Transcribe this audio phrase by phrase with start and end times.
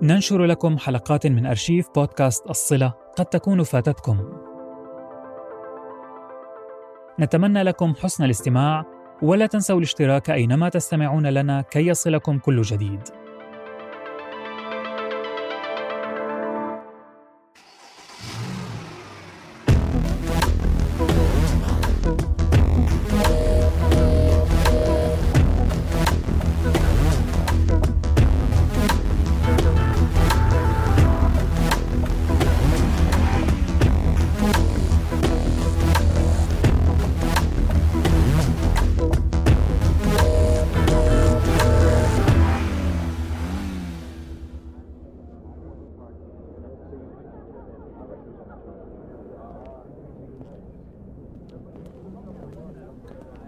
[0.00, 4.18] ننشر لكم حلقات من أرشيف بودكاست الصلة قد تكون فاتتكم.
[7.20, 8.84] نتمنى لكم حسن الاستماع
[9.22, 13.00] ولا تنسوا الاشتراك أينما تستمعون لنا كي يصلكم كل جديد.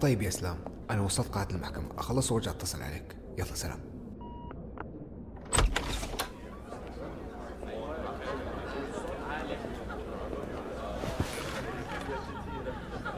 [0.01, 0.57] طيب يا اسلام
[0.91, 3.15] أنا وصلت قاعة المحكمة أخلص وأرجع أتصل عليك.
[3.37, 3.79] يلا سلام.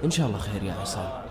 [0.04, 1.22] إن شاء الله خير يا عصام.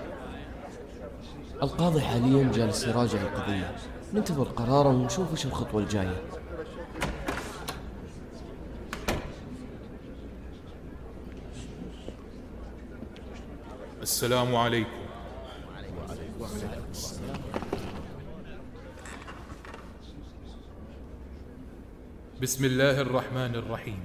[1.63, 3.77] القاضي حاليا جالس يراجع القضية.
[4.15, 6.23] ننتظر قراره ونشوف وش الخطوة الجاية.
[14.03, 15.06] السلام عليكم.
[22.47, 23.99] بسم الله الرحمن الرحيم.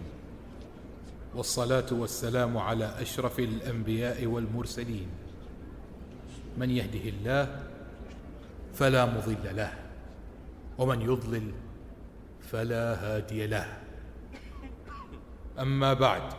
[1.35, 5.07] والصلاة والسلام على أشرف الأنبياء والمرسلين.
[6.57, 7.63] من يهده الله
[8.73, 9.73] فلا مضل له
[10.77, 11.51] ومن يضلل
[12.41, 13.77] فلا هادي له.
[15.59, 16.33] أما بعد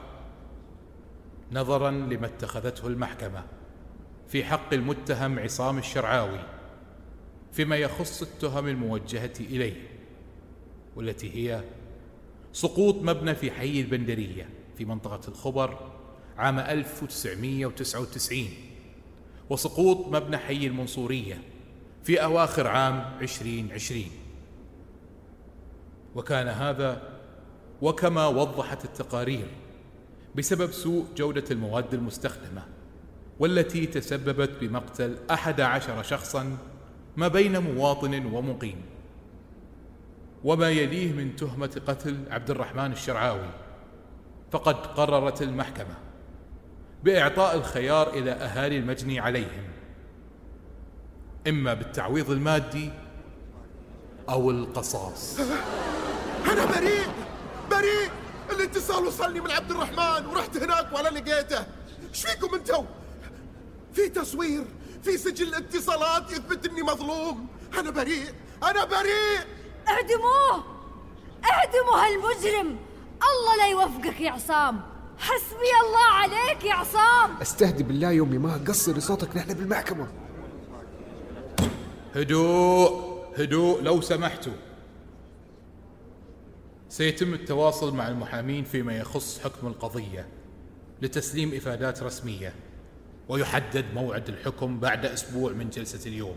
[1.53, 3.43] نظرا لما اتخذته المحكمة
[4.29, 6.41] في حق المتهم عصام الشرعاوي
[7.53, 9.89] فيما يخص التهم الموجهة إليه
[10.97, 11.63] والتي هي
[12.53, 15.91] سقوط مبنى في حي البندرية في منطقة الخبر
[16.37, 18.47] عام 1999
[19.51, 21.43] وسقوط مبنى حي المنصورية
[22.05, 24.05] في أواخر عام 2020
[26.15, 27.19] وكان هذا
[27.83, 29.47] وكما وضحت التقارير
[30.35, 32.63] بسبب سوء جودة المواد المستخدمة
[33.39, 36.59] والتي تسببت بمقتل أحد عشر شخصا
[37.17, 38.83] ما بين مواطن ومقيم.
[40.45, 43.51] وما يليه من تهمة قتل عبد الرحمن الشرعاوي.
[44.53, 45.95] فقد قررت المحكمة
[47.05, 49.65] بإعطاء الخيار إلى أهالي المجني عليهم.
[51.49, 52.91] إما بالتعويض المادي
[54.29, 55.41] أو القصاص.
[56.53, 57.07] أنا بريء!
[57.71, 58.11] بريء!
[58.51, 61.67] الاتصال وصلني من عبد الرحمن ورحت هناك ولا لقيته.
[62.11, 62.85] إيش فيكم أنتو؟
[63.93, 64.65] في تصوير
[65.03, 67.47] في سجل اتصالات يثبت إني مظلوم.
[67.79, 68.35] أنا بريء!
[68.63, 69.62] أنا بريء!
[69.89, 70.65] اعدموه!
[71.45, 72.77] اعدموا هالمجرم!
[73.23, 74.81] الله لا يوفقك يا عصام!
[75.19, 77.37] حسبي الله عليك يا عصام!
[77.43, 80.09] أستهدي بالله يا امي ما قصري صوتك نحن بالمحكمة.
[82.15, 84.53] هدوء هدوء لو سمحتوا.
[86.89, 90.29] سيتم التواصل مع المحامين فيما يخص حكم القضية
[91.03, 92.55] لتسليم إفادات رسمية
[93.29, 96.37] ويحدد موعد الحكم بعد أسبوع من جلسة اليوم.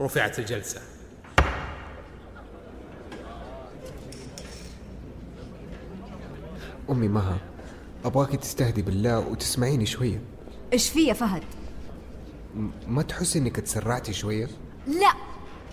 [0.00, 0.80] رفعت الجلسة.
[6.90, 7.38] أمي مها.
[8.04, 10.20] أبغاك تستهدي بالله وتسمعيني شوية.
[10.72, 11.42] إيش في يا فهد؟
[12.56, 14.48] م- ما تحسي إنك تسرعتي شوية؟
[14.86, 15.12] لا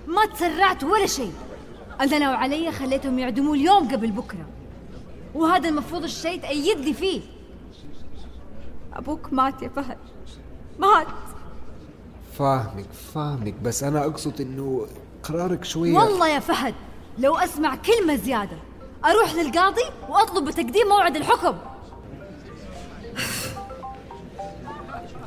[0.07, 1.33] ما تسرعت ولا شيء.
[2.01, 4.45] أنا لو علي خليتهم يعدموه اليوم قبل بكرة.
[5.35, 7.21] وهذا المفروض الشيء تأيدني فيه.
[8.93, 9.97] أبوك مات يا فهد.
[10.79, 11.07] مات.
[12.37, 13.53] فاهمك فاهمك.
[13.63, 14.87] بس أنا أقصد إنه
[15.23, 15.93] قرارك شوية.
[15.93, 16.73] والله يا فهد
[17.19, 18.57] لو أسمع كلمة زيادة
[19.05, 21.57] أروح للقاضي وأطلب بتقديم موعد الحكم.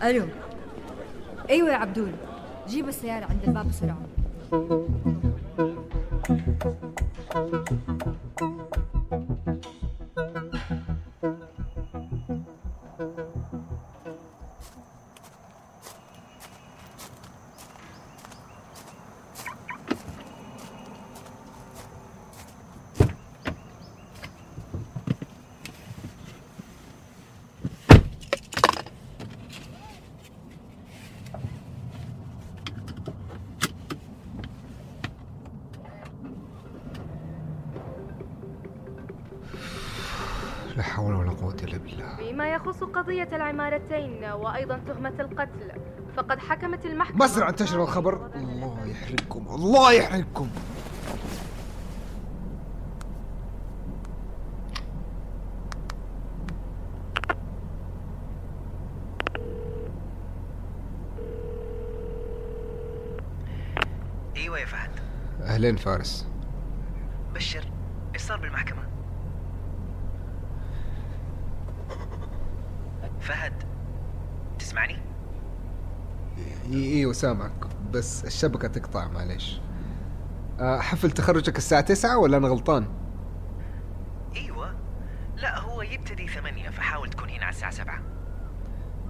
[0.02, 0.26] ألو.
[1.50, 2.12] أيوه يا عبدول.
[2.68, 3.98] جيب السيارة عند الباب بسرعة.
[40.76, 42.16] لا حول ولا قوة إلا بالله.
[42.16, 45.80] فيما يخص قضية العمارتين وأيضا تهمة القتل
[46.16, 48.30] فقد حكمت المحكمة بسرعة انتشر الخبر.
[48.34, 50.48] الله يحرقكم الله يحرقكم
[64.36, 64.90] أيوه يا فهد.
[65.42, 66.26] أهلين فارس.
[77.14, 79.60] اي أيوه سامعك بس الشبكة تقطع معليش.
[80.60, 82.86] آه، حفل تخرجك الساعة تسعة ولا أنا غلطان؟
[84.36, 84.74] إيوه.
[85.36, 88.02] لا هو يبتدي ثمانية فحاول تكون هنا على الساعة سبعة.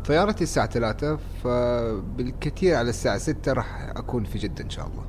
[0.05, 5.05] طيارتي الساعة ثلاثة فبالكثير على الساعة ستة راح أكون في جدة إن شاء الله.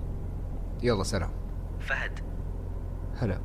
[0.83, 1.31] يلا سلام.
[1.79, 2.19] فهد.
[3.17, 3.39] هلا.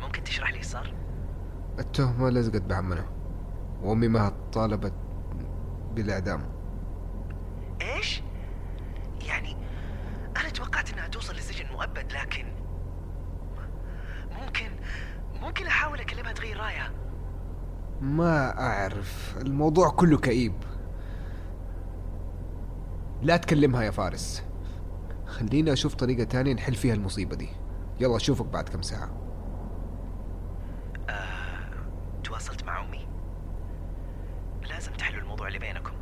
[0.00, 0.94] ممكن تشرح لي صار؟
[1.78, 3.04] التهمة لزقت بعمنا.
[3.82, 4.92] وأمي ما طالبت
[5.94, 6.40] بالإعدام
[7.82, 8.22] إيش؟
[9.26, 9.56] يعني
[10.36, 10.48] أنا
[10.84, 12.46] توقعت إنها توصل لسجن مؤبد لكن
[14.30, 14.70] ممكن
[15.42, 16.90] ممكن أحاول أكلمها تغير رأيها.
[18.00, 19.36] ما أعرف.
[19.40, 20.54] الموضوع كله كئيب.
[23.22, 24.44] لا تكلمها يا فارس.
[25.26, 27.48] خلينا أشوف طريقة تانية نحل فيها المصيبة دي.
[28.00, 29.10] يلا أشوفك بعد كم ساعة.
[32.24, 33.06] تواصلت مع أمي.
[34.68, 35.92] لازم تحلوا الموضوع اللي بينكم.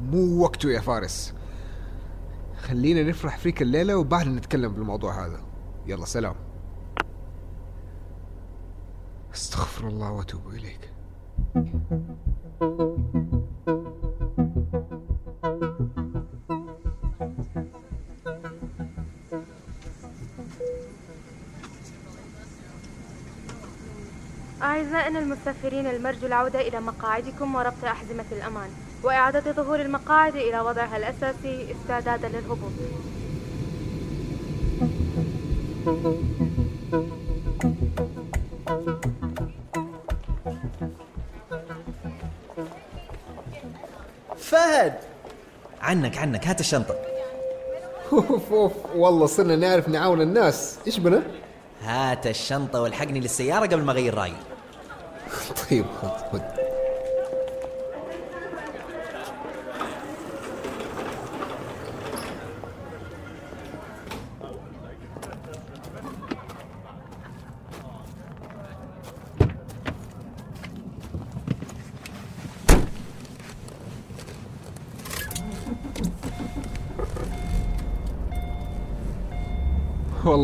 [0.00, 1.34] مو وقته يا فارس.
[2.70, 5.40] خلينا نفرح فيك الليلة وبعدين نتكلم بالموضوع هذا.
[5.86, 6.34] يلا سلام.
[9.34, 10.90] استغفر الله وأتوب إليك.
[24.62, 28.70] أعزائنا المسافرين المرجو العودة إلى مقاعدكم وربط أحزمة الأمان.
[29.02, 32.72] وإعادة ظهور المقاعد إلى وضعها الأساسي استعدادا للهبوط.
[44.38, 44.94] فهد!
[45.80, 46.94] عنك عنك هات الشنطة.
[48.12, 48.72] أوف أوف.
[48.94, 50.78] والله صرنا نعرف نعاون الناس.
[50.86, 51.22] إيش بنا؟
[51.82, 54.36] هات الشنطة والحقني للسيارة قبل ما أغير رأيي.
[55.70, 56.59] طيب خذ خذ.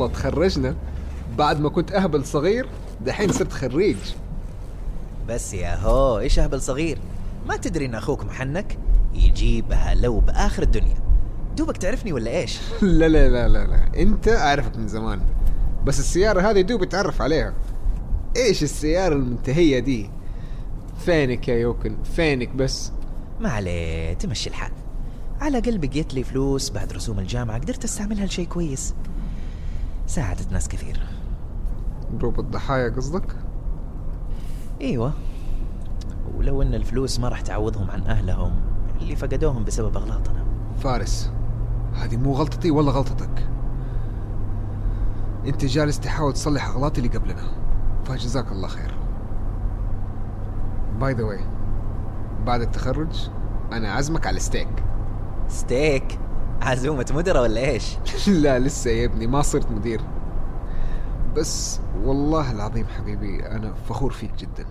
[0.07, 0.77] والله تخرجنا
[1.39, 2.69] بعد ما كنت أهبل صغير
[3.07, 3.97] دحين صرت خريج.
[5.29, 6.99] بس يا هو إيش أهبل صغير؟
[7.49, 8.79] ما تدري إن أخوك محنك
[9.15, 10.97] يجيبها لو بآخر الدنيا.
[11.57, 14.03] دوبك تعرفني ولا إيش؟ لا لا لا لا لا.
[14.03, 15.21] أنت أعرفك من زمان
[15.85, 17.55] بس السيارة هذه دوب اتعرف عليها.
[18.37, 20.11] إيش السيارة المنتهية دي؟
[21.05, 22.93] فينك يا يوكن؟ فينك بس؟
[23.41, 24.73] ما عليه تمشي الحال.
[25.41, 28.95] على الاقل بقيت لي فلوس بعد رسوم الجامعة قدرت استعملها لشيء كويس.
[30.07, 31.01] ساعدت ناس كثير.
[32.13, 33.37] جروب الضحايا قصدك؟
[34.81, 35.13] إيوه.
[36.37, 38.53] ولو إن الفلوس ما راح تعوضهم عن أهلهم
[39.01, 40.45] اللي فقدوهم بسبب أغلاطنا.
[40.79, 41.31] فارس
[41.95, 43.49] هذه مو غلطتي ولا غلطتك.
[45.47, 47.43] أنت جالس تحاول تصلح أغلاطي اللي قبلنا.
[48.05, 48.95] فجزاك الله خير.
[51.01, 51.41] By the way
[52.47, 53.31] بعد التخرج
[53.73, 54.85] أنا عازمك على steak
[55.49, 56.19] steak
[56.67, 57.97] عزومة مدراء ولا إيش؟
[58.43, 60.01] لا لسه يا ابني ما صرت مدير
[61.37, 64.67] بس والله العظيم حبيبي أنا فخور فيك جدا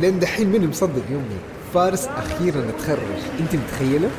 [0.00, 1.38] لين دحين مين مصدق يومي.
[1.74, 3.20] فارس أخيرا تخرج.
[3.40, 4.10] أنت متخيلة؟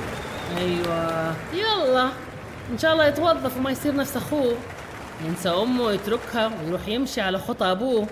[0.57, 1.33] أيوه.
[1.53, 2.09] يلا.
[2.71, 4.55] إن شاء الله يتوظف وما يصير نفس أخوه.
[5.25, 8.07] ينسى أمه ويتركها ويروح يمشي على خطى أبوه.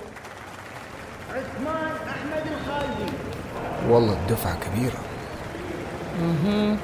[3.89, 4.99] والله الدفعة كبيرة.
[6.21, 6.77] أها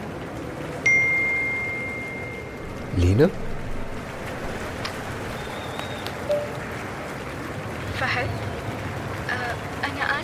[2.98, 3.30] لينا؟
[8.00, 8.28] فهد.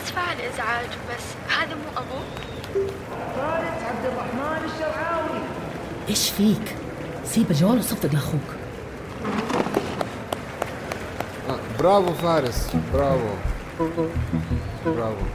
[0.10, 2.26] آسفة على الإزعاج بس هذا مو أبوك
[6.10, 6.76] إيش فيك؟
[7.26, 8.42] سيب الجوال وصفق لاخوك
[11.50, 13.30] آه برافو فارس برافو.
[14.86, 15.26] برافو.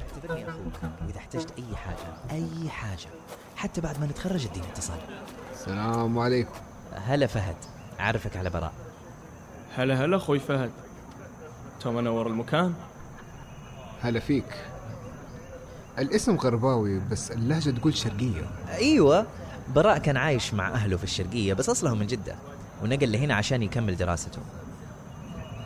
[0.00, 0.72] اعتبرني أخوك
[1.06, 1.96] واذا احتجت أي حاجة
[2.30, 3.08] أي حاجة
[3.56, 4.98] حتى بعد ما نتخرج اديني اتصال.
[5.52, 6.54] السلام عليكم.
[7.06, 7.56] هلا فهد
[8.00, 8.72] أعرفك على براء.
[9.76, 10.70] هلا هلا أخوي فهد.
[11.80, 12.74] تو منور المكان.
[14.02, 14.64] هلا فيك.
[15.98, 18.50] الاسم غرباوي بس اللهجة تقول شرقية.
[18.68, 19.26] أيوه
[19.74, 22.36] براء كان عايش مع أهله في الشرقية بس أصله من جدة
[22.82, 24.42] ونقل لهنا عشان يكمل دراسته.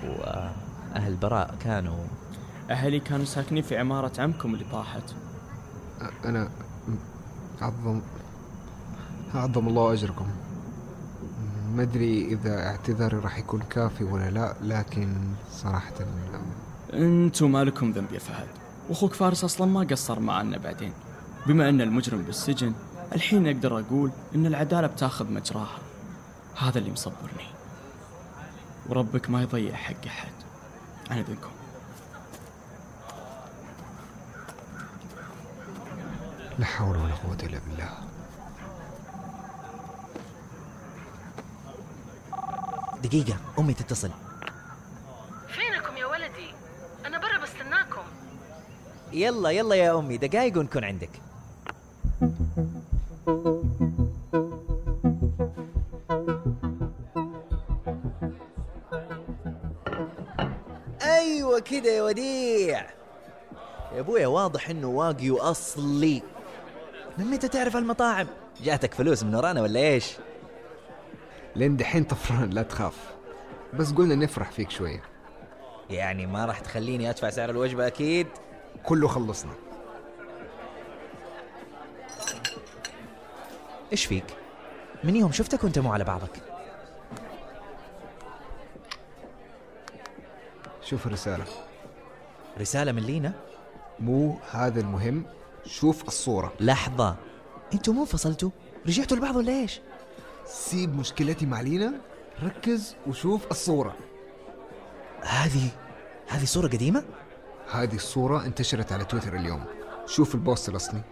[0.03, 2.05] وأهل براء كانوا
[2.71, 5.03] أهلي كانوا ساكنين في عمارة عمكم اللي طاحت.
[6.25, 6.51] أنا
[7.61, 8.01] عظم
[9.35, 10.27] عظم الله أجركم.
[11.79, 15.15] ما أدري إذا اعتذاري راح يكون كافي ولا لا لكن
[15.53, 15.95] صراحة
[16.93, 18.49] أنتوا ما لكم ذنب يا فهد.
[18.89, 20.93] واخوك فارس أصلا ما قصر معنا بعدين.
[21.47, 22.73] بما أن المجرم بالسجن
[23.13, 25.79] الحين أقدر أقول أن العدالة بتاخذ مجراها.
[26.57, 27.49] هذا اللي مصبرني.
[28.89, 30.33] وربك ما يضيع حق أحد.
[31.11, 31.51] عن اذنكم
[36.59, 37.91] لا حول ولا قوة إلا بالله.
[43.09, 44.11] دقيقة أمي تتصل.
[45.49, 46.51] فينكم يا ولدي؟
[47.07, 48.03] أنا برا بستناكم.
[49.13, 51.11] يلا يلا يا أمي دقايق ونكون عندك.
[61.03, 62.87] أيوه كده يا وديع.
[63.93, 66.23] يا أبويا واضح إنه واقي أصلي.
[67.19, 68.27] من متى تعرف المطاعم؟
[68.61, 70.17] جاتك فلوس من ورانا ولا إيش؟
[71.59, 73.15] لين دحين طفران لا تخاف.
[73.75, 75.03] بس قلنا نفرح فيك شوية.
[75.91, 78.27] يعني ما راح تخليني أدفع سعر الوجبة أكيد؟
[78.85, 79.53] كله خلصنا.
[83.93, 84.25] إيش فيك؟
[85.05, 86.43] من يوم شفتك وأنت مو على بعضك.
[90.83, 91.45] شوف الرسالة.
[92.59, 93.33] رسالة من لينا؟
[94.01, 95.25] مو هذا المهم.
[95.67, 96.53] شوف الصورة.
[96.61, 97.17] لحظة.
[97.73, 98.51] أنتوا مو انفصلتوا؟
[98.87, 99.81] رجعتوا لبعض ولا إيش؟
[100.49, 101.93] سيب مشكلتي مع لينا
[102.43, 103.97] ركز وشوف الصورة.
[105.23, 105.69] هذه
[106.29, 107.05] هذه صورة قديمة؟
[107.71, 109.65] هذه الصورة انتشرت على تويتر اليوم.
[110.07, 111.03] شوف البوست الأصلي.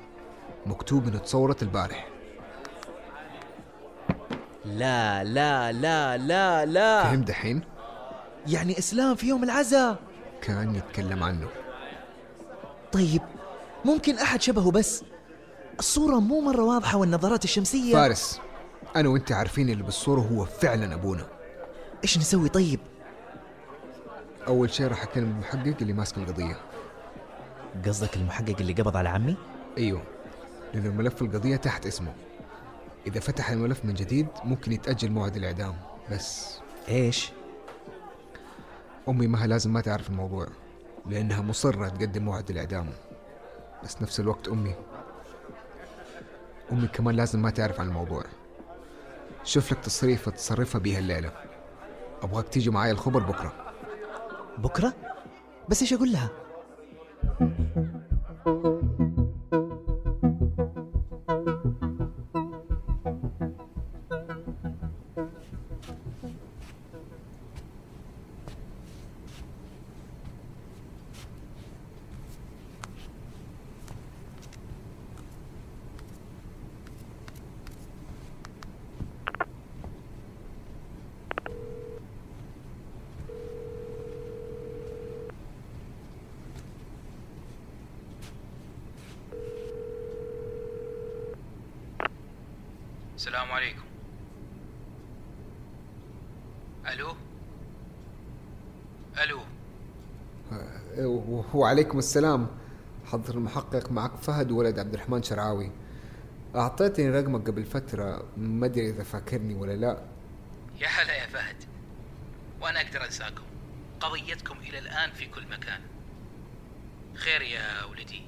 [0.67, 2.09] مكتوب إنه تصورت البارح.
[4.65, 7.03] لا لا لا لا لا.
[7.03, 7.63] فهم دحين؟
[8.47, 9.99] يعني إسلام في يوم العزاء
[10.43, 11.49] كان يتكلم عنه.
[12.93, 13.23] طيب
[13.85, 15.05] ممكن أحد شبهه بس؟
[15.79, 17.93] الصورة مو مرة واضحة والنظارات الشمسية.
[17.93, 18.41] فارس.
[18.97, 21.27] أنا وأنت عارفين اللي بالصورة هو فعلا أبونا.
[22.03, 22.81] إيش نسوي طيب؟
[24.47, 26.57] أول شيء راح أكلم المحقق اللي ماسك القضية.
[27.87, 29.37] قصدك المحقق اللي قبض على عمي؟
[29.79, 30.03] أيوه
[30.75, 32.13] لأن الملف القضية تحت اسمه.
[33.07, 35.75] إذا فتح الملف من جديد ممكن يتأجل موعد الإعدام
[36.13, 36.59] بس.
[36.89, 37.33] إيش؟
[39.09, 40.49] أمي مها لازم ما تعرف الموضوع
[41.07, 42.91] لأنها مصرة تقدم موعد الإعدام.
[43.85, 44.75] بس نفس الوقت أمي.
[46.73, 48.25] أمي كمان لازم ما تعرف عن الموضوع.
[49.47, 51.33] شوف لك تصريفة تصرفها بيها الليلة
[52.23, 53.53] أبغاك تيجي معايا الخبر بكرة
[54.59, 54.95] بكرة؟
[55.69, 56.31] بس إيش أقول لها؟
[93.27, 93.85] السلام عليكم.
[96.93, 97.17] ألو؟
[99.23, 99.41] ألو؟
[101.55, 102.47] وعليكم السلام.
[103.05, 105.73] حضر المحقق معك فهد ولد عبد الرحمن شرعاوي.
[106.57, 108.29] أعطيتني رقمك قبل فترة.
[108.37, 110.03] ما أدري إذا فاكرني ولا لا.
[110.79, 111.57] يا هلا يا فهد.
[112.61, 113.45] وأنا أقدر أنساكم.
[114.01, 115.81] قضيتكم إلى الآن في كل مكان.
[117.15, 118.23] خير يا ولدي.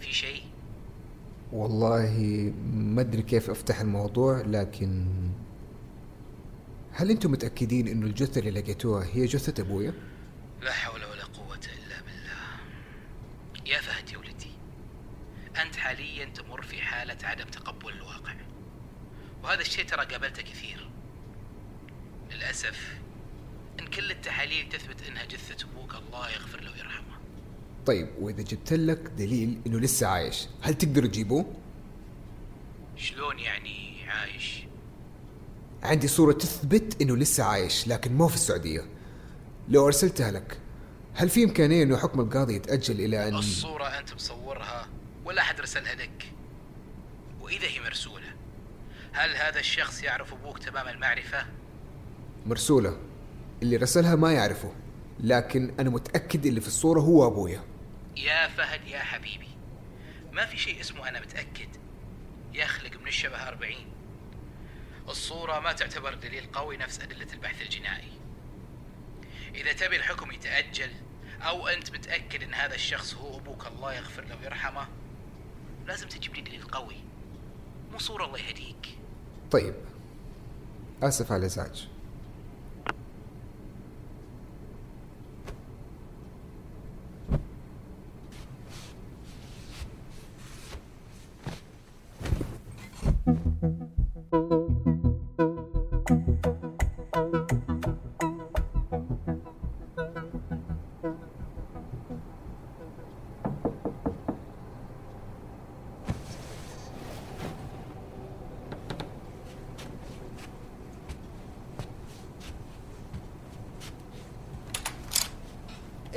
[0.00, 0.44] في شيء؟
[1.52, 2.10] والله
[2.72, 5.06] ما أدري كيف أفتح الموضوع لكن
[6.92, 9.94] هل أنتم متأكدين إنه الجثة اللي لقيتوها هي جثة أبويا؟
[10.62, 12.60] لا حول ولا قوة إلا بالله.
[13.66, 14.50] يا فهد يا ولدي
[15.62, 18.34] أنت حاليا تمر في حالة عدم تقبل الواقع
[19.42, 20.90] وهذا الشيء ترى قابلته كثير.
[22.30, 22.98] للأسف
[23.80, 27.15] إن كل التحاليل تثبت إنها جثة أبوك الله يغفر له ويرحمه.
[27.86, 31.46] طيب وإذا جبت لك دليل إنه لسه عايش هل تقدروا تجيبوه؟
[32.96, 34.66] شلون يعني عايش؟
[35.82, 38.84] عندي صورة تثبت إنه لسه عايش لكن مو في السعودية.
[39.68, 40.58] لو أرسلتها لك
[41.14, 44.88] هل في إمكانية إنه حكم القاضي يتأجل إلى أن الصورة أنت مصورها
[45.24, 46.32] ولا أحد رسلها لك؟
[47.40, 48.26] وإذا هي مرسولة
[49.12, 51.46] هل هذا الشخص يعرف أبوك تمام المعرفة؟
[52.46, 52.96] مرسولة.
[53.62, 54.72] اللي رسلها ما يعرفه
[55.20, 57.62] لكن أنا متأكد اللي في الصورة هو أبويا.
[58.16, 59.48] يا فهد يا حبيبي
[60.32, 61.68] ما في شيء اسمه أنا متأكد.
[62.52, 63.92] يخلق من الشبه أربعين.
[65.08, 68.12] الصورة ما تعتبر دليل قوي نفس أدلة البحث الجنائي.
[69.54, 70.90] إذا تبي الحكم يتأجل
[71.40, 74.88] أو أنت متأكد أن هذا الشخص هو أبوك الله يغفر له ويرحمه
[75.86, 76.96] لازم تجيب لي دليل قوي
[77.92, 78.98] مو صورة الله يهديك.
[79.50, 79.74] طيب
[81.02, 81.88] آسف على الإزعاج.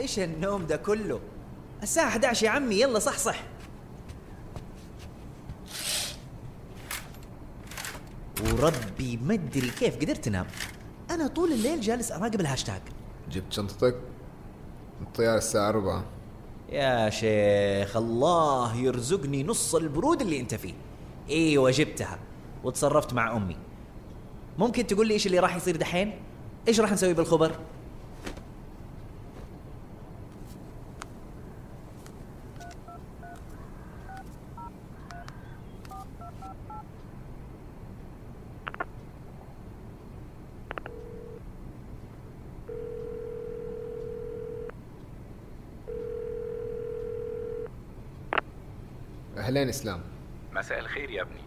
[0.10, 1.20] إيش النوم ده كله؟
[1.84, 3.44] الساعة 11 يا عمي يلا صح صح
[8.44, 10.46] وربي ما ادري كيف قدرت انام
[11.10, 12.82] أنا طول الليل جالس أراقب الهاشتاج.
[13.32, 13.96] جبت شنطتك؟
[15.02, 16.06] الطيارة الساعة 4
[16.70, 20.74] يا شيخ الله يرزقني نص البرود اللي أنت فيه.
[21.30, 22.20] إيوه جبتها.
[22.64, 23.58] وتصرفت مع أمي.
[24.58, 26.20] ممكن تقول لي إيش اللي راح يصير دحين؟
[26.68, 27.56] إيش راح نسوي بالخبر؟
[49.70, 50.02] أهلين إسلام
[50.52, 51.42] مساء الخير يا ابني.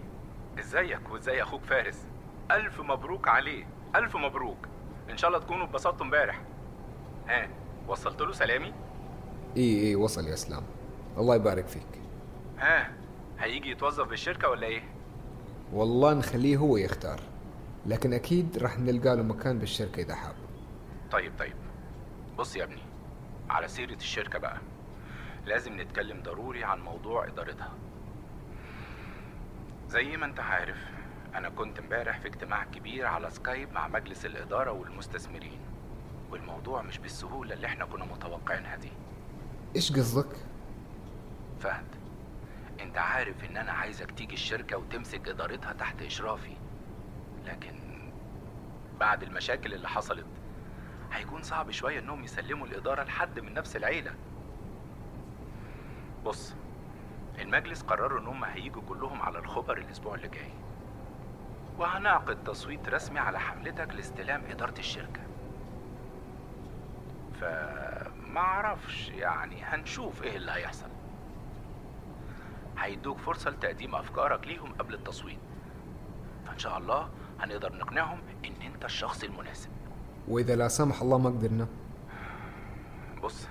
[0.58, 2.06] إزيك وإزاي أخوك فارس؟
[2.50, 3.66] ألف مبروك عليه.
[3.96, 4.68] ألف مبروك.
[5.10, 6.40] إن شاء الله تكونوا اتبسطتوا امبارح.
[7.28, 7.48] ها
[7.88, 8.72] وصلت له سلامي؟
[9.56, 10.62] إي إي وصل يا إسلام.
[11.18, 12.00] الله يبارك فيك.
[12.58, 12.92] ها
[13.38, 14.82] هيجي يتوظف بالشركة ولا إيه؟
[15.72, 17.20] والله نخليه هو يختار
[17.86, 20.34] لكن أكيد راح نلقى له مكان بالشركة إذا حاب.
[21.10, 21.56] طيب طيب.
[22.38, 22.82] بص يا ابني
[23.50, 24.58] على سيرة الشركة بقى.
[25.46, 27.72] لازم نتكلم ضروري عن موضوع إدارتها.
[29.92, 30.76] زي ما انت عارف
[31.34, 35.60] أنا كنت امبارح في اجتماع كبير على سكايب مع مجلس الإدارة والمستثمرين
[36.30, 38.92] والموضوع مش بالسهولة اللي إحنا كنا متوقعينها دي
[39.76, 40.36] إيش قصدك؟
[41.60, 41.84] فهد
[42.80, 46.56] انت عارف إن أنا عايزك تيجي الشركة وتمسك إدارتها تحت إشرافي
[47.44, 47.74] لكن
[49.00, 50.26] بعد المشاكل اللي حصلت
[51.12, 54.14] هيكون صعب شوية إنهم يسلموا الإدارة لحد من نفس العيلة
[56.24, 56.54] بص
[57.38, 60.52] المجلس قرروا ان هم هيجوا كلهم على الخبر الأسبوع اللي جاي.
[61.78, 65.20] وهنعقد تصويت رسمي على حملتك لاستلام إدارة الشركة.
[67.40, 70.88] فما أعرفش يعني هنشوف إيه اللي هيحصل.
[72.78, 75.38] هيدوك فرصة لتقديم أفكارك ليهم قبل التصويت.
[76.46, 77.08] فإن شاء الله
[77.40, 79.70] هنقدر نقنعهم إن أنت الشخص المناسب.
[80.28, 81.66] وإذا لا سمح الله ما قدرنا.
[83.22, 83.48] بص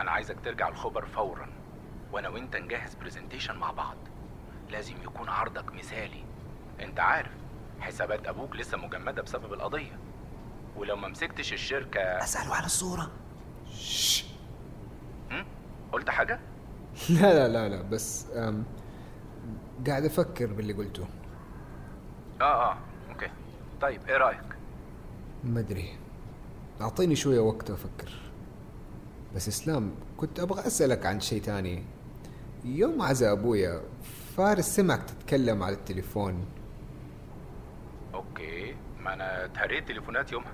[0.00, 1.48] أنا عايزك ترجع الخبر فورا.
[2.12, 3.96] وأنا وانت نجهز presentation مع بعض.
[4.70, 6.24] لازم يكون عرضك مثالي.
[6.80, 7.32] انت عارف
[7.80, 9.98] حسابات أبوك لسه مجمدة بسبب القضية.
[10.76, 13.10] ولو ما مسكتش الشركة أسأله على الصورة.
[15.30, 15.44] هم؟
[15.92, 16.40] قلت حاجة؟
[17.20, 18.64] لا لا لا لا بس أم
[19.86, 21.06] قاعد أفكر باللي قلته.
[22.40, 22.78] آه آه
[23.10, 23.30] okay.
[23.80, 24.56] طيب إيه رأيك؟
[25.44, 25.98] ما أدري.
[26.80, 28.12] أعطيني شوية وقت أفكر.
[29.34, 31.84] بس إسلام كنت أبغى أسألك عن شيء تاني.
[32.64, 33.80] يوم عزا أبويا
[34.36, 36.44] فارس سمعك تتكلم على التليفون.
[38.14, 38.74] أوكي.
[39.00, 40.52] ما أنا اتهريت تليفونات يومها؟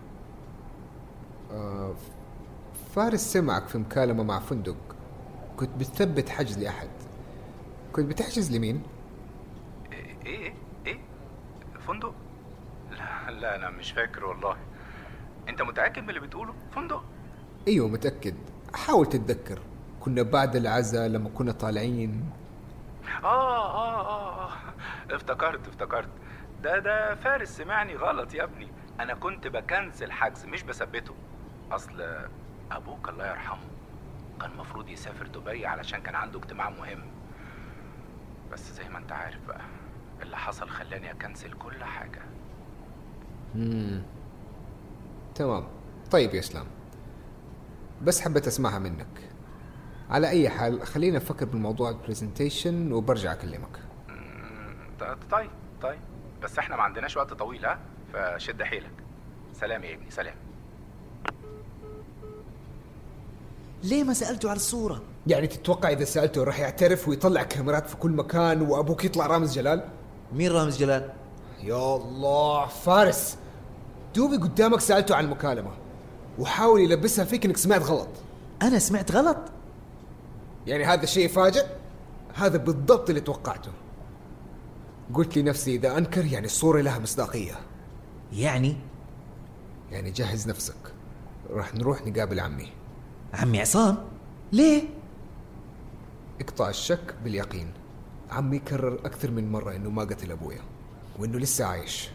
[1.51, 1.95] آه
[2.95, 4.77] فارس سمعك في مكالمة مع فندق.
[5.57, 6.89] كنت بتثبت حجز لأحد.
[7.93, 8.83] كنت بتحجز لمين؟
[9.93, 10.55] إيه إيه
[10.87, 11.01] إيه؟
[11.87, 12.15] فندق؟
[12.91, 14.57] لا لا أنا مش فاكر والله.
[15.49, 17.05] أنت متأكد من اللي بتقوله؟ فندق؟
[17.69, 18.35] أيوة متأكد.
[18.75, 19.59] حاول تتذكر.
[20.09, 22.31] كنا بعد العزاء لما كنا طالعين.
[23.25, 24.53] آه, آه آه آه.
[25.11, 26.09] افتكرت افتكرت.
[26.63, 28.69] ده ده فارس سمعني غلط يا ابني.
[29.01, 31.15] أنا كنت بكنسل حجز مش بثبته.
[31.73, 32.07] أصل
[32.73, 33.59] أبوك الله يرحمه
[34.41, 37.03] كان المفروض يسافر دبي علشان كان عنده اجتماع مهم.
[38.53, 39.61] بس زي ما أنت عارف بقى
[40.23, 42.21] اللي حصل خلاني أكنسل كل حاجة.
[43.55, 44.03] مم.
[45.35, 45.65] تمام.
[46.11, 46.67] طيب يا إسلام
[48.03, 49.28] بس حبيت أسمعها منك.
[50.11, 53.79] على أي حال خلينا نفكر بالموضوع البرزنتيشن وبرجع أكلمك.
[55.31, 55.51] طيب
[55.83, 55.99] طيب.
[56.43, 57.79] بس إحنا ما عندناش وقت طويل ها؟
[58.13, 58.93] فشد حيلك.
[59.61, 60.35] سلام يا ابني سلام.
[63.83, 68.11] ليه ما سألته على الصورة؟ يعني تتوقع إذا سألته راح يعترف ويطلع كاميرات في كل
[68.11, 69.89] مكان وأبوك يطلع رامز جلال؟
[70.33, 71.13] مين رامز جلال؟
[71.63, 73.39] يا الله فارس.
[74.15, 75.71] دوبي قدامك سألته عن المكالمه
[76.39, 78.09] وحاول يلبسها فيك إنك سمعت غلط.
[78.63, 79.39] أنا سمعت غلط؟
[80.69, 81.67] يعني هذا الشيء يفاجئ
[82.35, 83.71] هذا بالضبط اللي توقعته.
[85.15, 87.55] قلت لنفسي إذا أنكر يعني الصورة لها مصداقية.
[88.33, 88.77] يعني؟
[89.93, 90.95] يعني جهز نفسك.
[91.51, 92.69] راح نروح نقابل عمي.
[93.35, 93.97] عمي عصام؟
[94.53, 94.83] ليه؟
[96.41, 97.73] اقطع الشك باليقين.
[98.31, 100.61] عمي كرر أكثر من مرة إنه ما قتل أبويا
[101.19, 102.11] وإنه لسه عايش.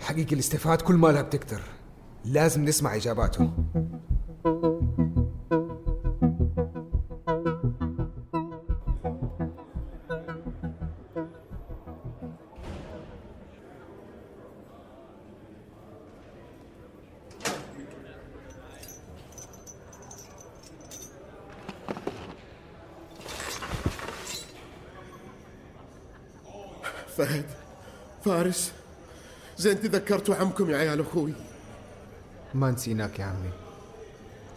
[0.00, 1.62] حقيقة الاستفهامات كل ما لها بتكتر.
[2.24, 3.50] لازم نسمع إجاباته
[27.18, 27.44] فهد.
[28.24, 28.72] فارس
[29.56, 31.32] زين تذكرتوا عمكم يا عيال أخوي.
[32.54, 33.50] ما نسيناك يا عمي.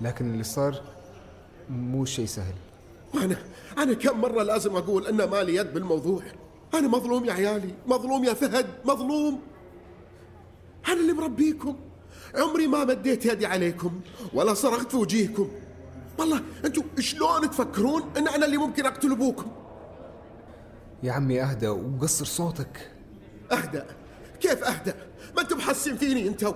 [0.01, 0.81] لكن اللي صار
[1.69, 2.53] مو شيء سهل.
[3.13, 3.37] وأنا
[3.77, 6.23] أنا كم مرة لازم أقول إن ما لي يد بالموضوع.
[6.73, 9.41] أنا مظلوم يا عيالي مظلوم يا فهد مظلوم.
[10.87, 11.75] أنا اللي مربيكم.
[12.35, 14.01] عمري ما مديت يدي عليكم
[14.33, 15.49] ولا صرخت في وجيهكم.
[16.19, 19.51] والله أنتم شلون تفكرون إن أنا اللي ممكن أقتل أبوكم؟
[21.03, 22.91] يا عمي اهدى وقصر صوتك.
[23.51, 23.81] اهدى
[24.39, 24.93] كيف اهدى
[25.35, 26.53] ما أنتم حاسين فيني انتو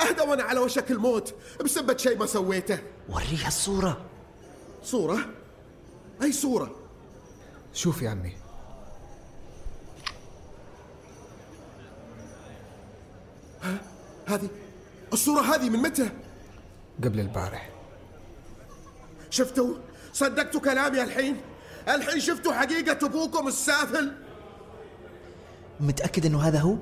[0.00, 1.34] اهدى وأنا على وشك الموت.
[1.64, 2.78] بسبة شيء ما سويته.
[3.08, 4.04] وريها الصورة.
[4.82, 5.18] صورة؟
[6.22, 6.76] أي صورة؟
[7.72, 8.32] شوف يا عمي.
[13.62, 13.78] ها؟
[14.26, 14.48] هذه؟
[15.12, 16.10] الصورة هذه من متى؟
[17.04, 17.70] قبل البارح.
[19.30, 19.74] شفتوا
[20.12, 21.40] صدقتوا كلامي الحين؟
[21.88, 24.12] الحين شفتوا حقيقة أبوكم السافل؟
[25.80, 26.76] متأكد إنه هذا هو؟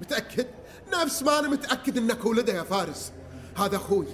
[0.00, 0.46] متأكد؟
[0.92, 3.12] نفس ما أنا متأكد إنك ولده يا فارس.
[3.56, 4.06] هذا أخوي.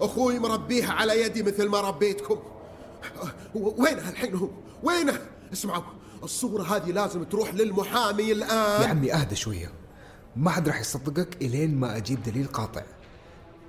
[0.00, 2.38] أخوي مربيه على يدي مثل ما ربيتكم.
[3.54, 4.48] وينه الحين هو؟
[4.82, 5.20] وينه
[5.52, 5.82] اسمعوا.
[6.22, 8.82] الصورة هذه لازم تروح للمحامي الآن.
[8.82, 9.72] يا عمي أهدى شوية.
[10.36, 12.82] ما حد راح يصدقك إلين ما أجيب دليل قاطع.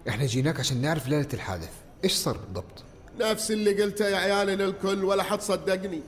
[0.10, 1.71] إحنا جيناك عشان نعرف ليلة الحادث.
[2.04, 2.84] إيش صار بالضبط؟
[3.21, 6.01] نفس اللي قلته يا عيالي للكل ولا حد صدقني.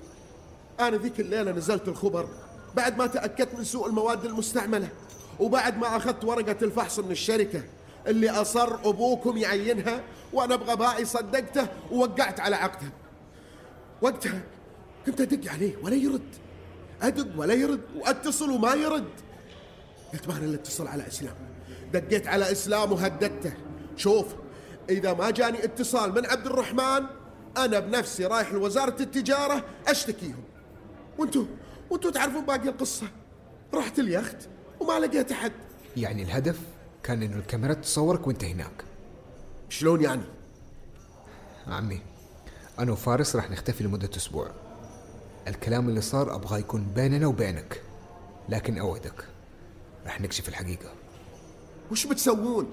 [0.80, 2.28] أنا ذيك الليلة نزلت الخبر.
[2.76, 4.89] بعد ما تأكدت من سوء المواد المستعملة
[5.39, 7.63] وبعد ما أخذت ورقة الفحص من الشركة
[8.08, 12.91] اللي أصر أبوكم يعينها وأنا بغبائي صدقته ووقعت على عقده.
[14.02, 14.41] وقتها
[15.06, 16.30] كنت أدق عليه ولا يرد.
[17.02, 19.10] أدق ولا يرد وأتصل وما يرد.
[20.13, 21.36] قلت ما أنا اللي أتصل على إسلام.
[21.93, 23.54] دقيت على إسلام وهددته.
[23.97, 24.26] شوف
[24.89, 27.06] إذا ما جاني اتصال من عبد الرحمن
[27.58, 30.43] أنا بنفسي رايح لوزارة التجارة أشتكيهم.
[31.17, 31.46] وانتو
[31.89, 33.08] وانتو تعرفون باقي القصة.
[33.74, 34.38] رحت اليخت
[34.80, 35.52] وما لقيت أحد.
[35.98, 36.60] يعني الهدف
[37.04, 38.84] كان إنه الكاميرا تصورك وأنت هناك.
[39.69, 40.24] شلون يعني؟
[41.67, 42.02] عمي
[42.80, 44.52] أنا وفارس راح نختفي لمدة أسبوع.
[45.48, 47.82] الكلام اللي صار أبغى يكون بيننا وبينك
[48.50, 49.26] لكن أوعدك
[50.06, 50.93] راح نكشف الحقيقة.
[51.91, 52.69] وش بتسوون؟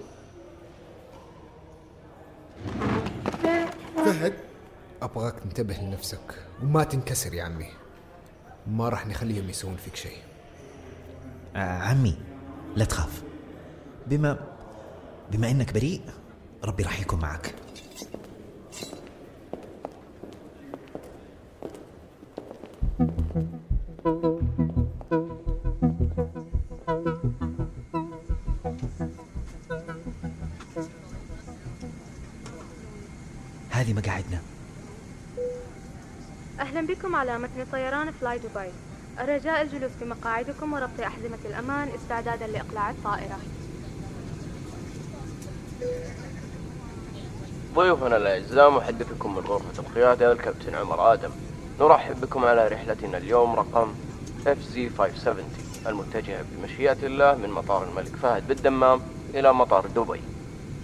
[5.02, 7.68] أبغاك تنتبه لنفسك وما تنكسر يا عمي.
[8.66, 10.18] ما راح نخليهم يسوون فيك شيء.
[11.56, 12.18] آه عمي
[12.76, 13.22] لا تخاف.
[14.06, 14.38] بما
[15.30, 16.00] بما إنك بريء
[16.64, 17.54] ربي راح يكون معك.
[37.10, 38.70] بكم على متن طيران فلاي دبي.
[39.20, 43.38] الرجاء الجلوس في مقاعدكم وربط أحزمة الأمان استعدادا لإقلاع الطائرة.
[47.74, 51.30] ضيوفنا الأعزاء محدثكم من غرفة القيادة الكابتن عمر آدم.
[51.80, 53.94] نرحب بكم على رحلتنا اليوم رقم
[54.46, 59.00] FZ570 المتجهة بمشيئة الله من مطار الملك فهد بالدمام
[59.34, 60.20] إلى مطار دبي.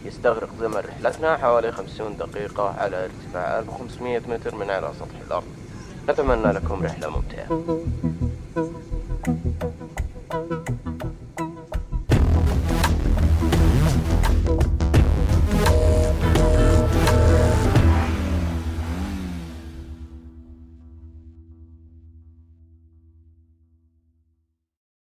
[0.05, 5.66] يستغرق زمن رحلتنا حوالي 50 دقيقة على ارتفاع 1500 متر من على سطح الأرض.
[6.09, 7.49] نتمنى لكم رحلة ممتعة.